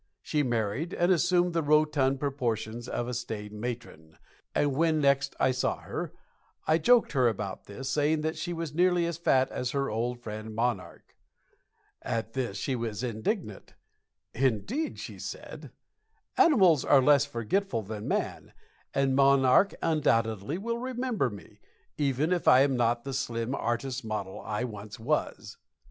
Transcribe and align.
She 0.23 0.41
married 0.41 0.95
and 0.95 1.11
assumed 1.11 1.53
the 1.53 1.61
rotund 1.61 2.19
proportions 2.19 2.89
of 2.89 3.07
a 3.07 3.13
staid 3.13 3.53
matron, 3.53 4.17
and 4.55 4.75
when 4.75 4.99
next 4.99 5.35
I 5.39 5.51
saw 5.51 5.77
her 5.81 6.11
I 6.65 6.79
joked 6.79 7.11
her 7.11 7.27
about 7.27 7.65
this, 7.65 7.91
saying 7.91 8.21
that 8.21 8.35
she 8.35 8.51
was 8.51 8.73
nearly 8.73 9.05
as 9.05 9.17
fat 9.19 9.51
as 9.51 9.69
her 9.77 9.91
old 9.91 10.19
friend 10.19 10.55
"Monarch." 10.55 11.15
At 12.01 12.33
this 12.33 12.57
she 12.57 12.75
was 12.75 13.03
indignant. 13.03 13.75
"Indeed," 14.33 14.97
she 14.97 15.19
said, 15.19 15.69
"animals 16.35 16.83
are 16.83 16.99
less 16.99 17.25
forgetful 17.25 17.83
than 17.83 18.07
man, 18.07 18.53
and 18.95 19.15
'Monarch' 19.15 19.75
undoubtedly 19.83 20.57
will 20.57 20.79
remember 20.79 21.29
me, 21.29 21.59
even 21.99 22.33
if 22.33 22.47
I 22.47 22.61
am 22.61 22.75
not 22.75 23.03
the 23.03 23.13
slim 23.13 23.53
artist's 23.53 24.03
model 24.03 24.41
I 24.43 24.63
once 24.63 24.99
was." 24.99 25.57